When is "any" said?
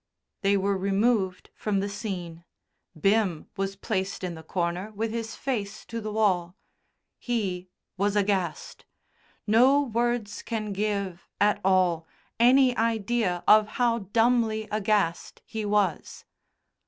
12.39-12.75